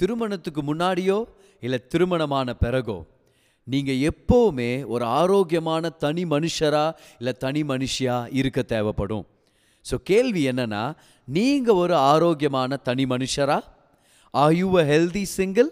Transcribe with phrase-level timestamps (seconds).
[0.00, 1.24] திருமணத்துக்கு முன்னாடியோ
[1.60, 2.98] இல்லை திருமணமான பிறகோ
[3.64, 9.26] நீங்கள் எப்போவுமே ஒரு ஆரோக்கியமான தனி மனுஷரா இல்லை தனி மனுஷியாக இருக்க தேவைப்படும்.
[9.90, 10.94] ஸோ கேள்வி என்னென்னா
[11.28, 13.60] நீங்கள் ஒரு ஆரோக்கியமான தனி மனுஷரா?
[14.30, 15.70] Are you a healthy single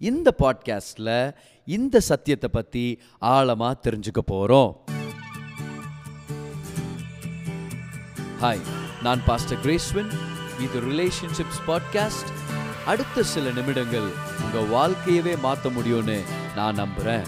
[0.00, 1.34] இந்த பாட்காஸ்டில்
[1.66, 2.84] இந்த சத்தியத்தை பற்றி
[3.18, 4.72] ஆழமாக தெரிஞ்சுக்க போகிறோம்
[8.40, 8.64] ஹாய்
[9.02, 10.10] நான் பாஸ்டர் கிரேஸ்வன்
[10.60, 12.30] இது ரிலேஷன்ஷிப்ஸ் பாட்காஸ்ட்
[12.90, 14.08] அடுத்த சில நிமிடங்கள்
[14.44, 16.18] உங்கள் வாழ்க்கையவே மாற்ற முடியும்னு
[16.56, 17.26] நான் நம்புகிறேன்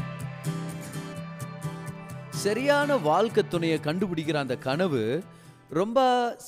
[2.45, 5.03] சரியான வாழ்க்கை துணையை கண்டுபிடிக்கிற அந்த கனவு
[5.79, 5.99] ரொம்ப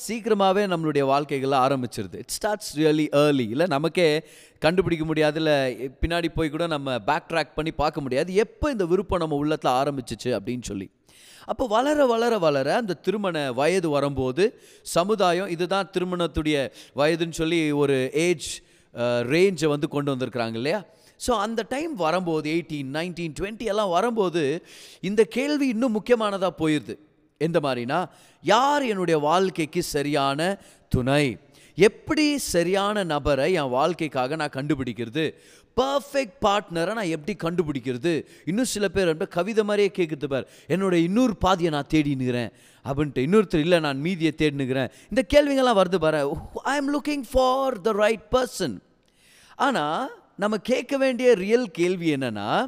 [0.07, 2.21] சீக்கிரமாகவே நம்மளுடைய வாழ்க்கைகளை ஆரம்பிச்சிருது.
[2.23, 4.07] இட் ஸ்டார்ட்ஸ் ரியலி ஏர்லி இல்லை நமக்கே
[4.59, 5.59] கண்டுபிடிக்க முடியாது இல்லை
[6.01, 8.35] பின்னாடி போய் கூட நம்ம பேக் ட்ராக் பண்ணி பார்க்க முடியாது.
[8.35, 10.91] எப்போ இந்த விருப்பம் நம்ம உள்ளத்தில் ஆரம்பிச்சிச்சு அப்படின்னு சொல்லி.
[11.45, 14.45] அப்போ வளர வளர வளர அந்த திருமண வயது வரும்போது
[14.97, 16.57] சமுதாயம் இதுதான் திருமணத்துடைய
[16.97, 18.51] வயதுன்னு சொல்லி ஒரு ஏஜ்
[19.33, 20.81] ரேஞ்சை வந்து கொண்டு வந்திருக்கிறாங்க இல்லையா?
[21.27, 24.63] ஸோ அந்த டைம் வரும்போது எயிட்டீன் நைன்டீன் டுவெண்ட்டி எல்லாம் வரும்போது
[25.01, 26.97] இந்த கேள்வி இன்னும் முக்கியமானதாக போயிடுது
[27.39, 27.99] எந்த மாதிரினா
[28.43, 31.39] யார் என்னுடைய வாழ்க்கைக்கு சரியான துணை?
[31.79, 35.35] எப்படி சரியான நபரை என் வாழ்க்கைக்காக நான் கண்டுபிடிக்கிறது?
[35.77, 38.25] பர்ஃபெக்ட் பார்ட்னரை நான் எப்படி கண்டுபிடிக்கிறது?
[38.45, 40.47] இன்னும் சில பேர் வந்து கவிதை மாதிரியே கேட்குறது பார்.
[40.69, 42.51] என்னோட இன்னொரு பாதியை நான் தேடினுக்கிறேன்
[42.85, 46.37] அப்படின்ட்டு இன்னொருத்தர் இல்லை நான் மீதியை தேடினுக்கிறேன் இந்த கேள்விங்கள்லாம் வருது பாரு.
[46.63, 48.77] I am looking for the right person
[49.57, 52.67] ஆனால் நம்ம கேட்க வேண்டிய ரியல் கேள்வி என்னென்னா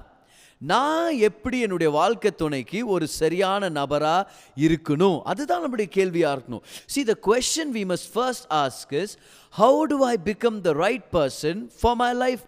[0.66, 5.20] நான் எப்படி என்னுடைய வாழ்க்கை துணைக்கு ஒரு சரியான நபராக இருக்கணும்?
[5.22, 6.62] அதுதான் நம்முடைய கேள்வியாக இருக்கணும்.
[6.86, 9.16] See the question we must first asks is
[9.50, 12.40] how do i become the right person for my life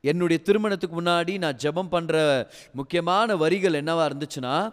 [0.00, 4.72] என்னுடைய திருமணத்துக்கு முன்னாடி நான் ஜெபம் பண்ணுற முக்கியமான வரிகள் என்னவாக இருந்துச்சுன்னா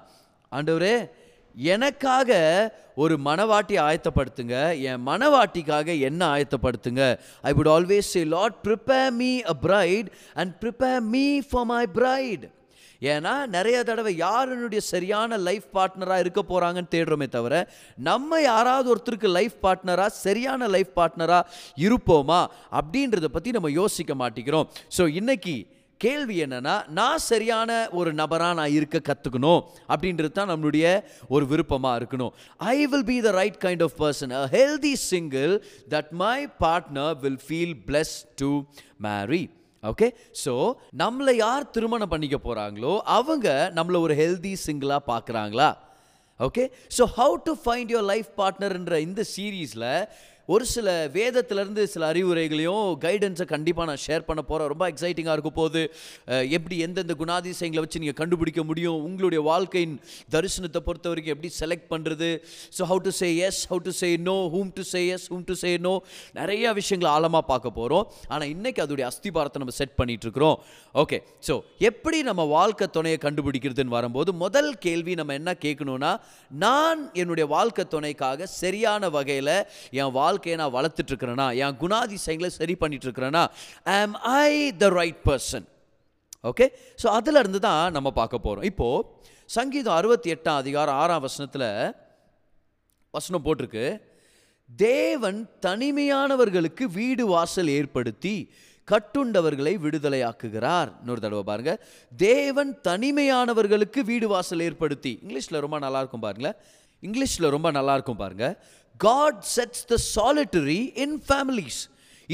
[0.52, 1.10] ஆண்டவரே
[1.56, 2.32] எனக்காக
[2.96, 4.80] ஒரு மனவாட்டி ஆயத்தப்படுத்துங்க.
[4.90, 7.20] என் மனவாட்டிக்காக என்ன ஆயத்தப்படுத்துங்க?
[7.42, 12.46] I would always say Lord prepare me a bride and prepare me for my bride
[13.02, 19.30] ஏன்னா நிறைய தடவை யார் என்னுடைய சரியான லைஃப் பார்ட்னராக இருக்க போகிறாங்கன்னு தேடுறோமே தவிர நம்ம யாராவது ஒருத்தருக்கு
[19.38, 22.46] லைஃப் பார்ட்னராக சரியான லைஃப் பார்ட்னராக இருப்போமா?
[22.72, 24.68] அப்படின்றத பற்றி நம்ம யோசிக்க மாட்டேங்கிறோம்.
[24.98, 25.68] ஸோ இன்றைக்கி
[26.00, 30.86] கேள்வி என்னன்னா நான் சரியான ஒரு நபராக நான் இருக்க கற்றுக்கணும் அப்படின்றது தான் நம்மளுடைய
[31.28, 32.32] ஒரு விருப்பமாக இருக்கணும்.
[32.58, 35.54] I will be the right kind of person a healthy single
[35.90, 38.52] that my partner will feel bless to
[38.98, 39.44] marry
[39.84, 40.08] okay
[40.46, 40.54] so
[40.98, 45.70] நம்மளை யார் திருமணம் பண்ணிக்க போகிறாங்களோ அவங்க நம்மளை ஒரு ஹெல்தி சிங்கிளாக பார்க்குறாங்களா?
[46.40, 46.64] Okay
[46.98, 49.88] so how to find your life பார்ட்னர்ன்ற இந்த சீரீஸில்
[50.50, 55.82] ஒரு சில வேதத்திலேருந்து சில அறிவுரைகளையும் கைடன்ஸை கண்டிப்பாக நான் ஷேர் பண்ண போகிறேன் ரொம்ப எக்ஸைட்டிங்காக இருக்க போது
[56.50, 59.04] எப்படி எந்தெந்த குணாதிசயங்களை வச்சு நீங்கள் கண்டுபிடிக்க முடியும்?
[59.04, 59.94] உங்களுடைய வாழ்க்கையின்
[60.32, 62.30] தரிசனத்தை பொறுத்த வரைக்கும் எப்படி செலக்ட் பண்ணுறது
[62.78, 65.54] so how to say yes how to say no whom to say yes whom to
[65.54, 65.94] say no
[66.32, 70.58] நிறைய விஷயங்களை ஆழமாக பார்க்க போகிறோம் ஆனால் இன்னைக்கு அதோடைய அஸ்திபாரத்தை நம்ம செட் பண்ணிகிட்ருக்குறோம்
[70.96, 76.12] ஓகே ஸோ எப்படி நம்ம வாழ்க்கை துணையை கண்டுபிடிக்கிறதுன்னு வரும்போது முதல் கேள்வி நம்ம என்ன கேட்கணும்னா
[76.52, 79.56] நான் என்னுடைய வாழ்க்கை துணைக்காக சரியான வகையில்
[79.92, 81.48] என் வாழ்க்கை வாழ்க்கையை நான் வளர்த்துட்டு இருக்கிறேனா?
[81.64, 83.44] என் குணாதிசயங்களை சரி பண்ணிட்டு இருக்கிறேனா?
[84.44, 84.52] I
[84.82, 85.66] the right person
[86.50, 86.66] okay
[87.02, 89.08] so அதுல இருந்து தான் நம்ம பார்க்க போகிறோம் இப்போது
[89.58, 91.68] சங்கீதம் அறுபத்தி எட்டாம் அதிகாரம் ஆறாம் வசனத்தில்
[93.16, 93.86] வசனம் போட்டிருக்கு.
[94.70, 98.36] தேவன் தனிமையானவர்களுக்கு வீடு வாசல் ஏற்படுத்தி
[98.88, 100.90] கட்டுண்டவர்களை விடுதலையாக்குகிறார்.
[101.02, 101.74] இன்னொரு தடவை பாருங்க.
[102.30, 105.14] தேவன் தனிமையானவர்களுக்கு வீடு வாசல் ஏற்படுத்தி.
[105.24, 106.58] இங்கிலீஷில் ரொம்ப நல்லா இருக்கும் பாருங்களேன்.
[107.08, 108.48] இங்கிலீஷில் ரொம்ப நல்லா இருக்கும் பாருங்க.
[109.04, 111.82] God sets the solitary in families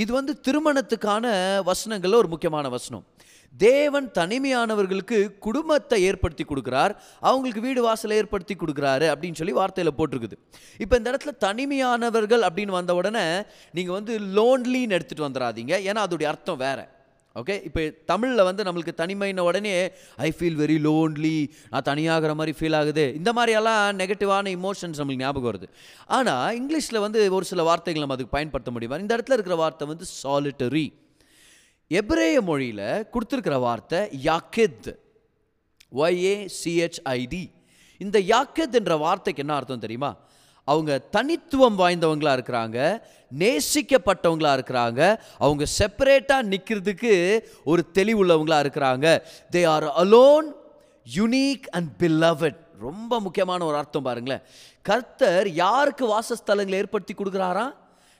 [0.01, 1.25] இது வந்து திருமணத்துக்கான
[1.67, 3.03] வசனங்களில் ஒரு முக்கியமான வசனம்.
[3.57, 6.93] தேவன் தனிமையானவர்களுக்கு குடும்பத்தை ஏற்படுத்தி கொடுக்குறார்.
[7.27, 10.37] அவங்களுக்கு வீடு வாசலை ஏற்படுத்தி கொடுக்குறாரு அப்படின்னு சொல்லி வார்த்தையில் போட்டிருக்குது.
[10.83, 13.25] இப்போ இந்த இடத்துல தனிமையானவர்கள் அப்படின்னு வந்த உடனே
[13.77, 16.85] நீங்கள் வந்து லோன்லின்னு எடுத்துகிட்டு வந்துடாதீங்க ஏன்னா அதோடைய அர்த்தம் வேறு.
[17.39, 19.71] ஓகே இப்போ தமிழில் வந்து நம்மளுக்கு தனிமைன உடனே
[20.15, 21.37] ஐ ஃபீல் வெரி லோன்லி
[21.71, 23.03] நான் தனியாகிற மாதிரி ஃபீல் ஆகுது.
[23.15, 25.67] இந்த மாதிரியெல்லாம் நெகட்டிவான இமோஷன்ஸ் நம்மளுக்கு ஞாபகம் வருது.
[26.17, 28.99] ஆனால் இங்கிலீஷில் வந்து ஒரு சில வார்த்தைகள் நம்ம அதுக்கு பயன்படுத்த முடியும்?
[28.99, 30.85] இந்த இடத்துல இருக்கிற வார்த்தை வந்து சாலிட்டரி
[31.89, 33.99] எப்ரேய மொழியில் கொடுத்துருக்கிற வார்த்தை
[34.29, 34.89] யாக்கித்.
[36.03, 37.43] ஒய்ஏசிஹெச்ஐடி
[37.97, 40.11] இந்த யாக்கெத் என்ற வார்த்தைக்கு என்ன அர்த்தம் தெரியுமா?
[40.65, 43.01] அவங்க தனித்துவம் வாய்ந்தவங்களாக இருக்கிறாங்க
[43.39, 47.13] நேசிக்கப்பட்டவங்களாக இருக்கிறாங்க அவங்க செப்பரேட்டாக நிற்கிறதுக்கு
[47.63, 49.07] ஒரு தெளிவுள்ளவங்களாக இருக்கிறாங்க.
[49.51, 50.47] They are alone
[51.15, 54.41] unique and beloved ரொம்ப முக்கியமான ஒரு அர்த்தம் பாருங்களேன்.
[54.81, 57.73] கர்த்தர் யாருக்கு வாசஸ்தலங்களை ஏற்படுத்தி கொடுக்குறாரா?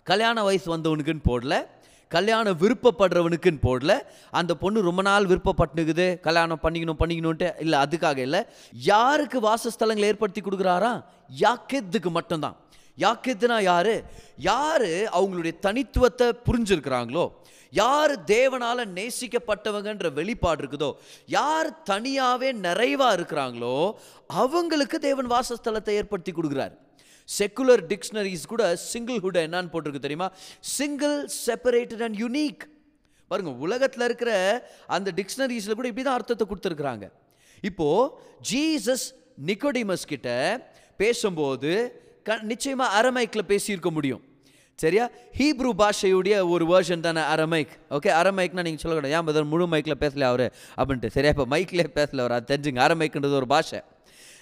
[0.03, 1.65] கல்யாண வயசு வந்தவனுக்குன்னு போடல.
[2.10, 4.00] கல்யாணம் விருப்பப்படுறவனுக்குன்னு போடல.
[4.31, 8.44] அந்த பொண்ணு ரொம்ப நாள் விருப்பப்பட்டுக்குது கல்யாணம் பண்ணிக்கணும் பண்ணிக்கணும்ட்டு இல்லை அதுக்காக இல்லை.
[8.72, 11.04] யாருக்கு வாசஸ்தலங்களை ஏற்படுத்தி கொடுக்குறாரா?
[11.40, 12.57] யாக்கெத்துக்கு மட்டும்தான்.
[12.98, 14.04] யாக்கெத்துனா யாரு?
[14.38, 17.31] யாரு அவங்களுடைய தனித்துவத்தை புரிஞ்சிருக்கிறாங்களோ?
[17.72, 20.94] யார் தேவனால நேசிக்கப்பட்டவங்கன்ற வெளிப்பாடு இருக்குதோ?
[21.25, 23.92] யார் தனியாவே நிறைவா இருக்கிறாங்களோ
[24.28, 26.84] அவங்களுக்கு தேவன் வாசஸ்தலத்தை ஏற்படுத்தி கொடுக்குறாரு.
[27.38, 30.31] செக்குலர் டிக்ஷனரிஸ் கூட சிங்கிள் ஹுட் என்னன்னு போட்டிருக்கு தெரியுமா?
[30.60, 32.62] சிங்கிள் செப்பரேட்டட் அண்ட் யூனிக்
[33.27, 34.31] பாருங்க உலகத்தில் இருக்கிற
[34.88, 37.12] அந்த டிக்ஷனரிஸில் கூட இப்படி தான் அர்த்தத்தை கொடுத்துருக்குறாங்க.
[37.62, 38.19] இப்போ
[38.51, 39.06] ஜீசஸ்
[39.45, 40.30] நிக்கோடிமஸ் கிட்ட
[40.98, 41.72] பேசும்போது
[42.24, 44.21] க நிச்சயமாக அரமைக்கில் பேசியிருக்க முடியும்.
[44.75, 45.10] சரியா?
[45.38, 49.13] ஹீப்ரூ பாஷையுடைய ஒரு வேர்ஷன் தானே அரமைக் ஓகே அரமைக்னா நீங்கள் சொல்லக்கூடாது.
[49.13, 50.54] ஏன் பதில் முழு மைக்கில் பேசல அவர்?
[50.78, 51.07] அப்படின்ட்டு.
[51.07, 51.33] சரியா?
[51.38, 52.31] இப்போ மைக்லேயே பேசல அவர்.
[52.31, 52.83] அது தெரிஞ்சுங்க.
[52.88, 53.81] அரமைக்குன்றது ஒரு பாஷை.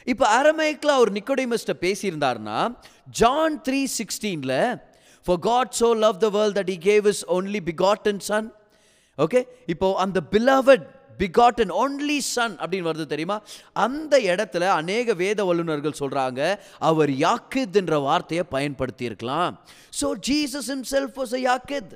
[0.05, 2.75] இப்போ அரமேக்கில் அவர் நிக்கோடைமஸ்ட்டை பேசியிருந்தாருன்னா
[3.19, 4.81] John three சிக்ஸ்டீனில்
[5.25, 8.50] for God so love the world that he gave his only begotten son
[9.17, 10.85] okay இப்போ அந்த பிலவட்
[11.17, 13.41] பிகாட்டன் ஒன்லி சன் அப்படின்னு வருது தெரியுமா?
[13.73, 19.53] அந்த இடத்துல அநேக வேத வல்லுநர்கள் சொல்கிறாங்க அவர் யாக்கித் என்ற வார்த்தையை பயன்படுத்தியிருக்கலாம்.
[20.01, 21.94] So Jesus himself was a யாக்கித்.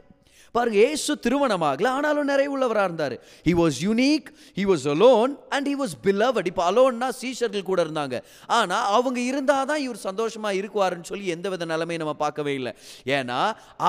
[0.57, 3.15] பாருங்க ஏசு திருமணமாகல ஆனாலும் நிறைவுள்ளவராக இருந்தார்.
[3.47, 4.27] He was unique
[4.59, 8.15] he was alone and he was beloved இப்போ அலோன்னா சீஷர்கள் கூட இருந்தாங்க.
[8.59, 12.73] ஆனால் அவங்க இருந்தால் தான் இவர் சந்தோஷமாக இருக்குவாருன்னு சொல்லி எந்த வித நிலைமையும் நம்ம பார்க்கவே இல்லை.
[13.19, 13.39] ஏன்னா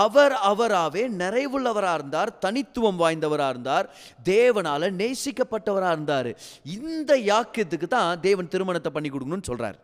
[0.05, 3.88] அவர் அவராகவே நிறைவுள்ளவராக இருந்தார் தனித்துவம் வாய்ந்தவராக இருந்தார்
[4.32, 6.31] தேவனால் நேசிக்கப்பட்டவராக இருந்தார்.
[6.76, 9.79] இந்த யாக்கியத்துக்கு தான் தேவன் திருமணத்தை பண்ணி கொடுக்கணும்னு சொல்கிறார்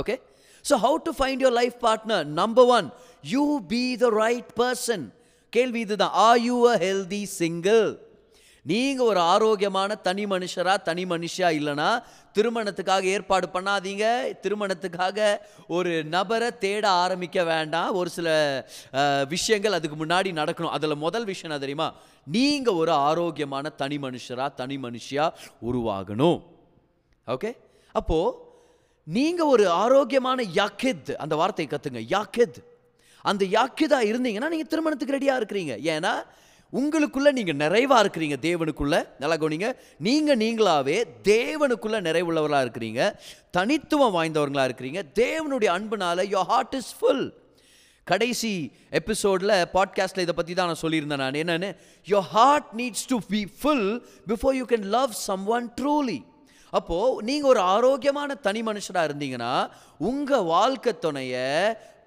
[0.00, 0.14] okay
[0.64, 2.88] so how to find your life partner number one
[3.34, 5.04] you be the right person
[5.50, 6.14] கேள்வி இதுதான்.
[6.26, 8.06] Are you a healthy single
[8.70, 11.90] நீங்கள் ஒரு ஆரோக்கியமான தனி மனுஷரா தனி மனுஷா இல்லைன்னா
[12.36, 14.04] திருமணத்துக்காக ஏற்பாடு பண்ணாதீங்க.
[14.42, 15.38] திருமணத்துக்காக
[15.76, 17.94] ஒரு நபரை தேட ஆரம்பிக்க வேண்டாம்.
[17.94, 18.28] ஒரு சில
[19.28, 20.74] விஷயங்கள் அதுக்கு முன்னாடி நடக்கணும்.
[20.78, 21.88] அதில் முதல் விஷயம் என்ன தெரியுமா?
[22.36, 25.26] நீங்கள் ஒரு ஆரோக்கியமான தனி மனுஷரா தனி மனுஷியா
[25.70, 26.38] உருவாகணும்.
[27.26, 27.52] ஓகே
[27.92, 28.36] அப்போது
[29.04, 32.58] நீங்கள் ஒரு ஆரோக்கியமான யாக்கெத் அந்த வார்த்தையை கற்றுங்க யாக்கெத்.
[33.30, 35.74] அந்த யாக்கிதா இருந்தீங்கன்னா நீங்கள் திருமணத்துக்கு ரெடியாக இருக்கிறீங்க.
[35.94, 36.12] ஏன்னா
[36.72, 38.98] உங்களுக்குள்ளே நீங்கள் நிறைவாக இருக்கிறீங்க தேவனுக்குள்ளே.
[39.22, 39.68] நல்லா கவனிங்க.
[40.06, 40.96] நீங்கள் நீங்களாவே
[41.32, 43.02] தேவனுக்குள்ளே நிறைவுள்ளவர்களாக இருக்கிறீங்க.
[43.56, 45.02] தனித்துவம் வாய்ந்தவர்களாக இருக்கிறீங்க.
[45.22, 47.26] தேவனுடைய அன்புனால் யோர் ஹார்ட் இஸ் ஃபுல்
[48.06, 48.52] கடைசி
[48.98, 51.40] எபிசோடில் பாட்காஸ்ட்டில் இதை பற்றி தான் நான் சொல்லியிருந்தேன் நான்.
[51.42, 51.70] என்னென்னு?
[52.06, 53.88] Your heart needs to be full
[54.30, 55.12] before you can love
[55.56, 56.18] someone truly
[56.72, 59.52] அப்போது நீங்கள் ஒரு ஆரோக்கியமான தனி மனுஷனாக இருந்தீங்கன்னா
[60.08, 61.46] உங்கள் வாழ்க்கை துணையை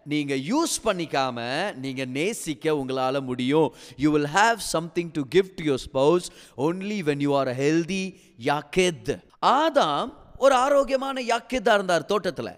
[0.05, 1.39] நீங்கள் யூஸ் பண்ணிக்காம
[1.75, 3.73] நீங்கள் நேசிக்க உங்களால் முடியும்.
[3.97, 6.27] You will have something to gift to your spouse
[6.57, 8.15] only when you are healthy
[8.45, 12.57] யாக்கெத் ஆதாம் ஒரு ஆரோக்கியமான யாக்கெத்தாக இருந்தார் தோட்டத்தில்.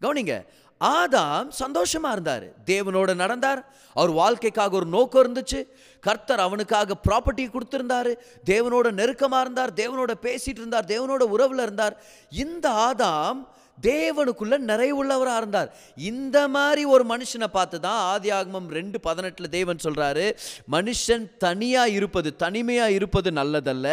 [0.00, 0.46] கவனிங்க
[0.80, 2.44] ஆதாம் சந்தோஷமா இருந்தார்.
[2.64, 3.74] தேவனோட நடந்தார்.
[3.94, 5.66] அவர் வாழ்க்கைக்காக ஒரு நோக்கம் இருந்துச்சு.
[6.00, 8.14] கர்த்தர் அவனுக்காக ப்ராப்பர்ட்டி கொடுத்துருந்தார்.
[8.46, 9.72] தேவனோட நெருக்கமாக இருந்தார்.
[9.72, 10.84] தேவனோட பேசிட்டு இருந்தார்.
[10.84, 12.02] தேவனோட உறவில் இருந்தார்.
[12.30, 13.46] இந்த ஆதாம்
[13.78, 15.70] தேவனுக்குள்ள நிறைவுள்ளவராக இருந்தார்.
[15.96, 20.26] இந்த மாதிரி ஒரு மனுஷனை பார்த்து தான் ஆதி ஆகமம் ரெண்டு பதினெட்டில் தேவன் சொல்கிறாரு
[20.74, 23.86] மனுஷன் தனியாக இருப்பது தனிமையாக இருப்பது நல்லதல்ல.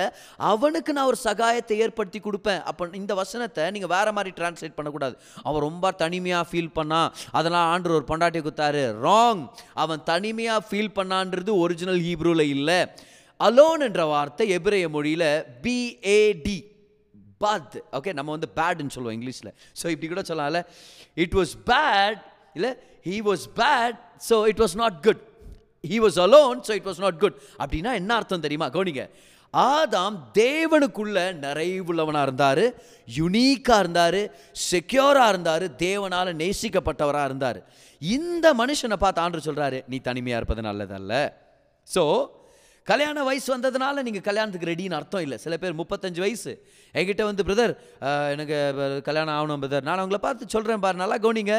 [0.52, 2.62] அவனுக்கு நான் ஒரு சகாயத்தை ஏற்படுத்தி கொடுப்பேன்.
[2.72, 5.16] அப்போ இந்த வசனத்தை நீங்கள் வேறு மாதிரி டிரான்ஸ்லேட் பண்ணக்கூடாது.
[5.44, 9.44] அவன் ரொம்ப தனிமையாக ஃபீல் பண்ணா அதெல்லாம் ஆண்டு ஒரு பொண்டாட்டி குத்தாரு ராங்
[9.74, 12.80] அவன் தனிமையாக ஃபீல் பண்ணான்றது ஒரிஜினல் ஹீப்ரூவில் இல்லை.
[13.40, 15.30] அலோன் என்ற வார்த்தை எபிரேய மொழியில்
[15.64, 16.58] பிஏடி
[17.44, 19.52] பாத் ஓகே நம்ம வந்து பேட்னு சொல்லுவோம் இங்கிலீஷில்.
[19.80, 20.62] ஸோ இப்படி கூட சொல்லலாம்ல
[21.24, 22.22] இட் வாஸ் பேட்
[22.58, 22.72] இல்லை
[23.10, 23.98] he was bad
[24.30, 25.24] so it was not good
[25.92, 28.70] he was alone so it was not good அப்படின்னா என்ன அர்த்தம் தெரியுமா?
[28.78, 29.06] கவனிங்க.
[29.54, 32.64] ஆதாம் தேவனுக்குள்ள நிறைவுள்ளவனாக இருந்தார்
[33.18, 34.18] யுனீக்காக இருந்தார்
[34.72, 37.60] செக்யூராக இருந்தார் தேவனால் நேசிக்கப்பட்டவராக இருந்தார்.
[38.02, 41.14] இந்த மனுஷனை பார்த்து ஆண்டு சொல்கிறாரு நீ தனிமையாக இருப்பது நல்லதல்ல.
[41.88, 42.04] ஸோ
[42.92, 45.38] கல்யாண வயசு வந்ததுனால நீங்கள் கல்யாணத்துக்கு ரெடின்னு அர்த்தம் இல்லை.
[45.44, 46.52] சில பேர் முப்பத்தஞ்சு வயசு.
[47.00, 47.74] என்கிட்ட வந்து பிரதர்
[48.34, 48.58] எனக்கு
[49.08, 51.56] கல்யாணம் ஆகணும் பிரதர் நான் உங்களை பார்த்து சொல்கிறேன் பாரு நல்லா கவனிங்க.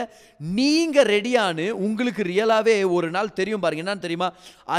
[0.59, 3.85] நீங்கள் ரெடியான்னு உங்களுக்கு ரியலாகவே ஒரு நாள் தெரியும் பாருங்க.
[3.85, 4.29] என்னன்னு தெரியுமா?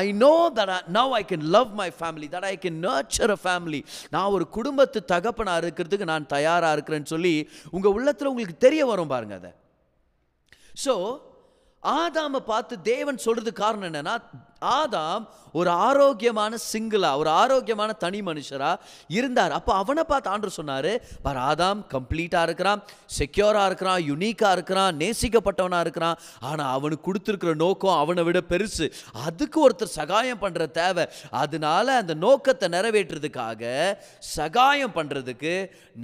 [0.02, 3.82] I know that now I can love my family that I can nurture a family
[4.16, 7.36] நான் ஒரு குடும்பத்து தகப்பனாக இருக்கிறதுக்கு நான் தயாராக இருக்கிறேன்னு சொல்லி
[7.76, 9.54] உங்கள் உள்ளத்தில் உங்களுக்கு தெரிய வரும் பாருங்க அதை.
[10.86, 10.96] ஸோ
[11.84, 14.16] ஆதாமை பார்த்து தேவன் சொல்கிறது காரணம் என்னென்னா
[14.62, 15.24] ஆதாம்
[15.60, 18.70] ஒரு ஆரோக்கியமான சிங்கிளா ஒரு ஆரோக்கியமான தனி மனுஷரா
[19.08, 19.52] இருந்தார்.
[19.52, 20.92] அப்போ அவனை பார்த்து ஆண்டு சொன்னாரு
[21.26, 22.82] பார் ஆதாம் கம்ப்ளீட்டா இருக்கிறான்
[23.18, 28.88] செக்யூரா இருக்கிறான் யுனிக்கா இருக்கிறான் நேசிக்கப்பட்டவனா இருக்கிறான் ஆனா அவனுக்கு கொடுத்துருக்கிற நோக்கம் அவனை விட பெருசு.
[29.26, 31.06] அதுக்கு ஒருத்தர் சகாயம் பண்ற தேவை.
[31.30, 33.74] அதனால அந்த நோக்கத்தை நிறைவேற்றுறதுக்காக
[34.20, 35.56] சகாயம் பண்றதுக்கு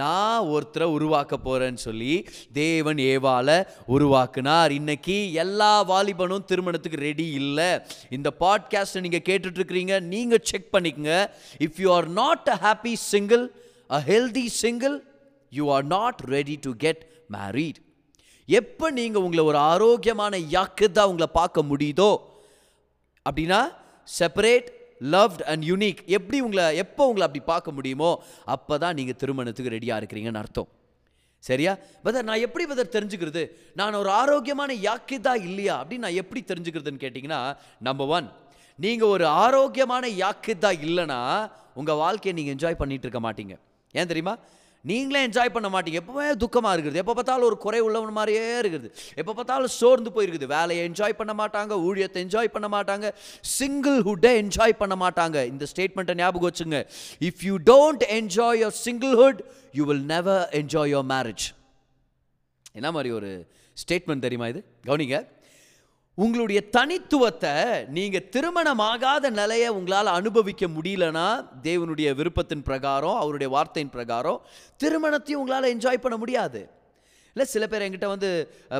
[0.02, 3.50] நான் ஒருத்தரை உருவாக்க போறேன்னு சொல்லி தேவன் ஏவால
[3.96, 4.72] உருவாக்குனார்.
[4.72, 7.72] இன்னைக்கு எல்லா வாலிபனும் திருமணத்துக்கு ரெடி இல்லை.
[8.10, 11.14] இந்த பாட்காஸ்ட்டை நீங்கள் கேட்டுட்ருக்கிறீங்க இருக்கிறீங்க செக் பண்ணிக்கங்க.
[11.66, 13.44] If you are not a happy single
[13.92, 14.96] a healthy single
[15.52, 17.04] you are not ready to get
[17.36, 17.80] married
[18.50, 22.12] எப்போ நீங்கள் உங்களை ஒரு ஆரோக்கியமான யாக்குதா உங்களை பார்க்க முடியுதோ
[23.26, 23.62] அப்படின்னா
[24.08, 24.68] செப்பரேட்
[25.14, 28.12] லவ்ட் அண்ட் யூனிக் எப்படி உங்களை எப்போ உங்களை அப்படி பார்க்க முடியுமோ
[28.56, 30.70] அப்போ தான் நீங்கள் திருமணத்துக்கு ரெடியாக இருக்கிறீங்கன்னு அர்த்தம்.
[31.40, 31.78] சரியா?
[32.04, 33.50] பதர் நான் எப்படி பதர் தெரிஞ்சுக்கிறது?
[33.74, 35.84] நான் ஒரு ஆரோக்கியமான யாக்கிதா இல்லையா?
[35.84, 38.30] அப்படின்னு நான் எப்படி தெரிஞ்சுக்கிறதுன்னு கேட்டிங்கன்னா நம்பர் ஒன்
[38.76, 43.58] நீங்கள் ஒரு ஆரோக்கியமான யாக்கிதா இல்லைன்னா உங்கள் வாழ்க்கையை நீங்கள் என்ஜாய் பண்ணிட்டு இருக்க மாட்டீங்க.
[43.92, 44.38] ஏன் தெரியுமா?
[44.90, 46.00] நீங்களே என்ஜாய் பண்ண மாட்டீங்க.
[46.02, 47.00] எப்பவுமே துக்கமாக இருக்குது.
[47.04, 48.88] எப்போ பார்த்தாலும் ஒரு குறை உள்ளவன் மாதிரியே இருக்குது.
[49.22, 50.48] எப்போ பார்த்தாலும் சோர்ந்து போயிருக்குது.
[50.56, 51.74] வேலையை என்ஜாய் பண்ண மாட்டாங்க.
[51.88, 53.10] ஊழியத்தை என்ஜாய் பண்ண மாட்டாங்க.
[53.58, 55.38] சிங்கிள் ஹுட்டை என்ஜாய் பண்ண மாட்டாங்க.
[55.54, 56.80] இந்த ஸ்டேட்மெண்ட்டை ஞாபகம் வச்சுங்க.
[57.30, 59.42] If you don't enjoy your singlehood
[59.80, 61.48] you will never enjoy your marriage
[62.80, 63.32] என்ன மாதிரி ஒரு
[63.84, 64.62] ஸ்டேட்மெண்ட் தெரியுமா இது?
[64.88, 65.18] கவனிங்க.
[66.18, 67.56] உங்களுடைய தனித்துவத்தை
[67.88, 71.26] நீங்கள் திருமணமாகாத நிலையை உங்களால் அனுபவிக்க முடியலன்னா
[71.64, 74.40] தேவனுடைய விருப்பத்தின் பிரகாரம் அவருடைய வார்த்தையின் பிரகாரம்
[74.84, 76.62] திருமணத்தையும் உங்களால் என்ஜாய் பண்ண முடியாது.
[77.38, 78.30] இல்லை சில பேர் என்கிட்ட வந்து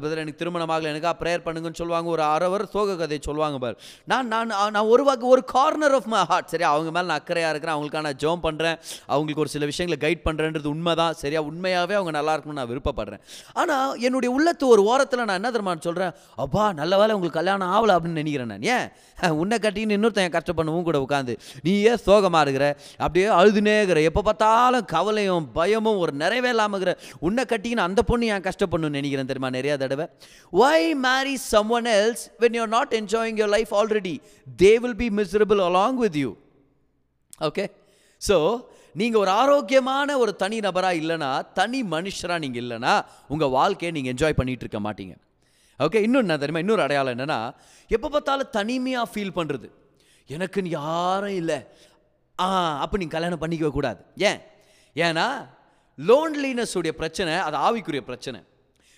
[0.04, 2.08] பதில் எனக்கு திருமணம் ஆகலை எனக்கா ப்ரேயர் பண்ணுங்கன்னு சொல்லுவாங்க.
[2.10, 3.76] ஒரு அரை வர சோக கதை சொல்லுவாங்க பார்.
[4.12, 7.52] நான் நான் நான் ஒரு வாக்கு ஒரு கார்னர் ஆஃப் மை ஹார்ட் சரி அவங்க மேலே நான் அக்கறையாக
[7.54, 12.14] இருக்கிறேன் அவங்களுக்கான ஜோம் பண்ணுறேன் அவங்களுக்கு ஒரு சில விஷயங்களை கைட் பண்ணுறேன்றது உண்மை தான் சரியா உண்மையாகவே அவங்க
[12.18, 13.22] நல்லா இருக்கணும்னு நான் விருப்பப்படுறேன்.
[13.54, 16.14] ஆனால் என்னுடைய உள்ளத்து ஒரு ஓரத்தில் நான் என்ன தெரியுமா சொல்கிறேன்
[16.46, 18.68] அப்பா நல்ல வேலை உங்களுக்கு கல்யாணம் ஆகலை அப்படின்னு நினைக்கிறேன் நான்.
[18.76, 18.88] ஏன்?
[19.42, 22.66] உன்னை கட்டிக்கின்னு இன்னொருத்தன் கஷ்டப்பண்ணுவும் கூட உட்காந்து நீ ஏன் சோகமாக இருக்கிற?
[22.98, 24.02] அப்படியே அழுதுனே இருக்கிற.
[24.10, 26.94] எப்போ பார்த்தாலும் கவலையும் பயமும் ஒரு நிறைவே இல்லாமல் இருக்கிற.
[27.28, 29.52] உன்னை கட்டிக்கின்னு அந்த பொண்ணு என் கஷ்டப்படணும்னு நினைக்கிறேன் தெரியுமா?
[29.58, 30.06] நிறையா தடவை.
[30.62, 31.36] Why marry
[31.78, 34.16] someone else when you not enjoying your life already
[34.64, 36.32] they will be miserable along with you
[37.50, 37.66] okay
[38.22, 38.38] so
[39.00, 42.94] நீங்கள் ஒரு ஆரோக்கியமான ஒரு தனி நபராக இல்லைன்னா தனி மனுஷராக நீங்கள் இல்லைன்னா
[43.34, 45.14] உங்கள் வாழ்க்கையை நீங்கள் என்ஜாய் பண்ணிகிட்டு இருக்க மாட்டீங்க.
[45.80, 46.62] ஓகே இன்னொன்று என்ன தெரியுமா?
[46.64, 47.38] இன்னொரு அடையாளம் என்னென்னா
[47.96, 49.68] எப்போ பார்த்தாலும் தனிமையாக ஃபீல் பண்ணுறது
[50.30, 51.60] எனக்குன்னு யாரும் இல்லை.
[52.40, 52.48] ஆ
[52.84, 54.02] அப்போ நீங்கள் கல்யாணம் பண்ணிக்கவே கூடாது.
[54.30, 54.40] ஏன்?
[54.96, 55.28] ஏன்னா
[56.06, 58.40] லோன்லினஸ் உடைய பிரச்சனை அது ஆவிக்குரிய பிரச்சனை.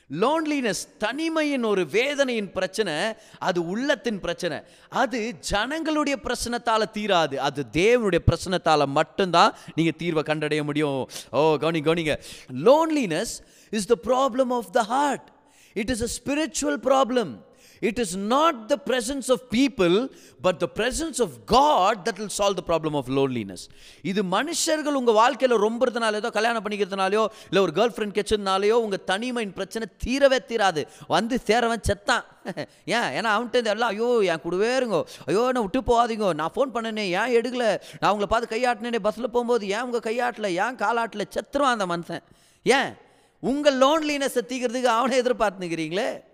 [0.09, 2.93] லோன்லினஸ் தனிமையின் ஒரு வேதனையின் பிரச்சனை
[3.39, 4.61] அது உள்ளத்தின் பிரச்சனை.
[4.89, 7.35] அது ஜனங்களுடைய பிரச்சனத்தால் தீராது.
[7.35, 11.09] அது தேவனுடைய பிரச்சனத்தால் மட்டும்தான் நீங்கள் தீர்வை கண்டடைய முடியும்.
[11.31, 12.15] ஓ கவனி கவனிங்க.
[12.49, 13.35] Loneliness
[13.71, 15.27] is the problem of the heart
[15.73, 17.31] it is a spiritual problem
[17.79, 20.09] it is not the presence of people
[20.41, 23.65] but the presence of God that will solve the problem of loneliness
[24.01, 29.53] இது மனுஷர்கள் உங்கள் வாழ்க்கையில் ரொம்பறதுனால ஏதோ கல்யாணம் பண்ணிக்கிறதுனாலையோ இல்லை ஒரு girl friend கெச்சதுனாலையோ உங்கள் தனிமையின்
[29.53, 30.85] பிரச்சனை தீரவே தீராது.
[31.07, 32.23] வந்து சேரவன் செத்தான்.
[32.85, 32.99] ஏன்?
[32.99, 35.03] ஏன்னா அவன்கிட்ட எல்லாம் ஐயோ என் கூடவே இருங்கோ.
[35.25, 36.33] ஐயோ நான் விட்டு போகாதீங்க.
[36.33, 37.79] நான் ஃபோன் பண்ணனே ஏன் எடுக்கல?
[37.99, 40.47] நான் உங்களை பார்த்து கையாட்டினேனே பஸ்ஸில் போகும்போது ஏன் உங்கள் கையாட்டல?
[40.47, 41.29] ஏன் காலாட்டில்?
[41.29, 42.21] செத்துருவான் அந்த மனுஷன்.
[42.63, 42.93] ஏன்?
[43.39, 46.27] உங்கள் லோன்லினஸை தீக்கிறதுக்கு அவனை எதிர்பார்த்துக்கிறீங்களே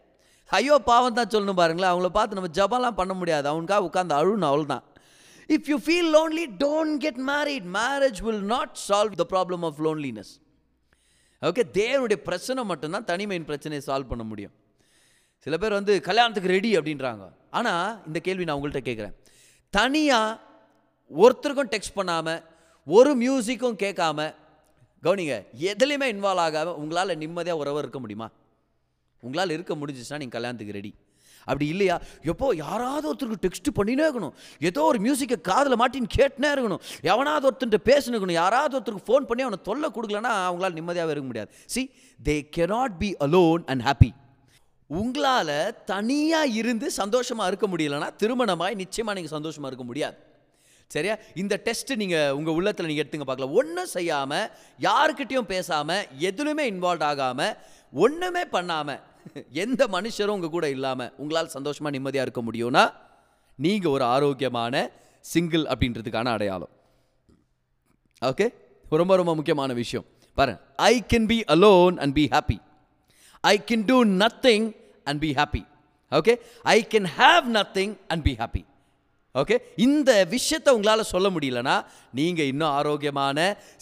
[0.51, 1.91] ஐயோ பாவம் தான் சொல்லணும் பாருங்களேன்.
[1.93, 3.45] அவங்கள பார்த்து நம்ம ஜபம்லாம் பண்ண முடியாது.
[3.51, 4.83] அவனுக்காக உட்காந்து அழுணும் அவள் தான்
[5.55, 10.33] if you feel lonely don't get married marriage will not solve the problem of loneliness
[11.47, 14.53] okay தேவனுடைய பிரச்சனை மட்டும்தான் தனிமையின் பிரச்சனையை சால்வ் பண்ண முடியும்.
[15.45, 17.25] சில பேர் வந்து கல்யாணத்துக்கு ரெடி அப்படின்றாங்க.
[17.57, 19.15] ஆனால் இந்த கேள்வி நான் உங்கள்கிட்ட கேட்குறேன்.
[19.73, 20.39] தனியாக
[21.11, 22.41] ஒருத்தருக்கும் டெக்ஸ்ட் பண்ணாமல்
[22.87, 24.19] ஒரு மியூசிக்கும் கேட்காம
[25.03, 25.35] கவனிங்க
[25.71, 28.27] எதுலேயுமே இன்வால்வ் ஆகாமல் உங்களால் நிம்மதியாக உறவு இருக்க முடியுமா?
[29.27, 30.93] உங்களால் இருக்க முடிஞ்சிச்சுன்னா நீங்கள் கல்யாணத்துக்கு ரெடி
[31.47, 31.95] அப்படி இல்லையா?
[32.31, 34.35] எப்போ யாராவது ஒருத்தருக்கு டெக்ஸ்ட் பண்ணினே இருக்கணும்.
[34.69, 36.81] ஏதோ ஒரு மியூசிக்கை காதில் மாட்டின்னு கேட்டுனே இருக்கணும்.
[37.11, 38.37] எவனாவது ஒருத்தன்ட்டு பேசணுக்கணும்.
[38.43, 41.51] யாராவது ஒருத்தருக்கு ஃபோன் பண்ணி அவனை தொல்லை கொடுக்கலன்னா அவங்களால் நிம்மதியாக இருக்க முடியாது.
[41.73, 41.83] See
[42.29, 44.11] they cannot be alone and happy
[44.89, 45.55] உங்களால்
[45.93, 50.17] தனியாக இருந்து சந்தோஷமாக இருக்க முடியலன்னா திருமணமாய் நிச்சயமாக நீங்கள் சந்தோஷமாக இருக்க முடியாது.
[50.91, 51.15] சரியா?
[51.41, 53.55] இந்த டெஸ்ட் நீங்கள் உங்கள் உள்ளத்தில் நீங்கள் எடுத்துங்க பார்க்கலாம்.
[53.59, 54.47] ஒன்றும் செய்யாமல்
[54.89, 57.53] யாருக்கிட்டேயும் பேசாமல் எதுலையுமே இன்வால்வ் ஆகாமல்
[58.05, 59.01] ஒன்றுமே பண்ணாமல்
[59.63, 62.83] எந்த மனுஷரும் உங்கள் கூட இல்லாமல் உங்களால் சந்தோஷமாக நிம்மதியாக இருக்க முடியும்னா
[63.59, 64.75] நீங்கள் ஒரு ஆரோக்கியமான
[65.25, 66.73] சிங்கிள் அப்படின்றதுக்கான அடையாளம்.
[68.21, 68.47] ஓகே
[68.89, 70.05] ரொம்ப ரொம்ப முக்கியமான விஷயம்.
[70.37, 72.57] பாரு I can be alone and be happy
[73.43, 74.67] I can do nothing
[75.03, 75.63] and be happy
[76.11, 76.33] okay
[76.75, 78.63] I can have nothing and be happy
[79.41, 81.75] okay இந்த விஷயத்தை உங்களால் சொல்ல முடியலனா
[82.19, 83.37] நீங்கள் இன்னும் ஆரோக்கியமான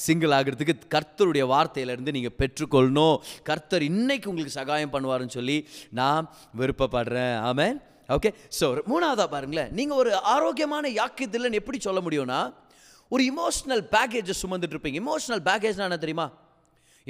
[0.05, 3.17] சிங்கிள் ஆகிறதுக்கு கர்த்தருடைய வார்த்தையிலேருந்து நீங்கள் பெற்றுக்கொள்ளணும்.
[3.49, 5.57] கர்த்தர் இன்னைக்கு உங்களுக்கு சகாயம் பண்ணுவாருன்னு சொல்லி
[5.99, 6.29] நான்
[6.61, 7.35] விருப்பப்படுறேன்.
[7.49, 7.77] ஆமாம்
[8.15, 8.29] ஓகே
[8.59, 9.69] ஸோ மூணாவதாக பாருங்களேன்.
[9.79, 12.39] நீங்கள் ஒரு ஆரோக்கியமான யாக்கியதில்லைன்னு எப்படி சொல்ல முடியும்னா
[13.13, 14.99] ஒரு இமோஷ்னல் பேக்கேஜை சுமந்துட்டு இருப்பீங்க.
[15.03, 16.27] இமோஷ்னல் பேக்கேஜ்னா என்ன தெரியுமா?